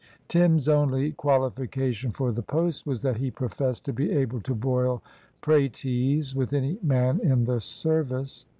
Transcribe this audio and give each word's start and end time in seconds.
Tim's 0.27 0.67
only 0.67 1.11
qualification 1.11 2.09
for 2.09 2.31
the 2.31 2.41
post 2.41 2.87
was 2.87 3.03
that 3.03 3.17
he 3.17 3.29
professed 3.29 3.85
to 3.85 3.93
be 3.93 4.09
able 4.09 4.41
to 4.41 4.55
boil 4.55 5.03
praties 5.43 6.33
with 6.33 6.53
any 6.53 6.79
man 6.81 7.19
in 7.19 7.45
the 7.45 7.61
service. 7.61 8.45